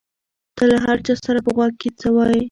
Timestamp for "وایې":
2.15-2.39